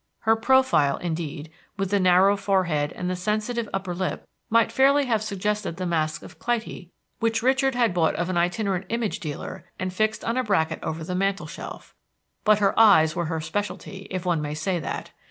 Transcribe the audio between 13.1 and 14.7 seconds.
were her specialty, if one may